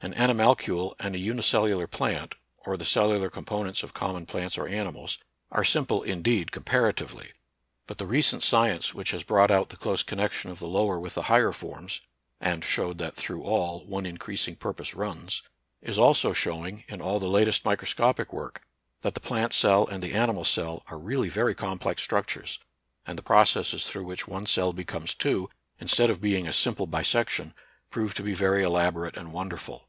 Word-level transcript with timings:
An 0.00 0.14
animalcule 0.14 0.94
and 1.00 1.14
a 1.14 1.18
unicellular 1.18 1.88
plant, 1.88 2.36
or 2.58 2.76
the 2.76 2.84
cel 2.84 3.08
lular 3.08 3.30
components 3.30 3.82
of 3.82 3.92
common 3.94 4.26
plants 4.26 4.56
or 4.56 4.68
animals, 4.68 5.18
are 5.50 5.64
simple 5.64 6.04
indeed, 6.04 6.52
comparatively. 6.52 7.32
But 7.88 7.98
the 7.98 8.06
recent 8.06 8.44
science 8.44 8.94
which 8.94 9.10
has 9.10 9.24
brought 9.24 9.50
out 9.50 9.70
the 9.70 9.76
close 9.76 10.04
connec 10.04 10.30
tion 10.30 10.52
of 10.52 10.60
the 10.60 10.68
lower 10.68 11.00
with 11.00 11.14
the 11.14 11.24
higher 11.24 11.50
forms 11.50 12.00
(and 12.40 12.64
showed 12.64 12.98
that 12.98 13.16
through 13.16 13.42
all" 13.42 13.84
one 13.88 14.06
increasing 14.06 14.54
purpose 14.54 14.94
runs") 14.94 15.42
is 15.82 15.98
also 15.98 16.32
showing, 16.32 16.84
in 16.86 17.02
all 17.02 17.18
the 17.18 17.26
latest 17.28 17.64
micro 17.64 17.86
scopic 17.86 18.32
work, 18.32 18.62
that 19.02 19.14
the 19.14 19.20
plant 19.20 19.52
cell 19.52 19.84
and 19.88 20.00
the 20.00 20.14
animal 20.14 20.44
cell 20.44 20.84
are 20.86 20.98
really 20.98 21.28
very 21.28 21.56
complex 21.56 22.02
structures, 22.02 22.60
and 23.04 23.18
the 23.18 23.22
processes 23.22 23.84
through 23.84 24.04
which 24.04 24.28
one 24.28 24.46
cell 24.46 24.72
becomes 24.72 25.12
two, 25.12 25.50
instead 25.80 26.08
of 26.08 26.20
being 26.20 26.46
a 26.46 26.52
simple 26.52 26.86
bisection, 26.86 27.52
prove 27.90 28.14
to 28.14 28.22
be 28.22 28.32
very 28.32 28.62
elaborate 28.62 29.16
and 29.16 29.32
wonderful. 29.32 29.86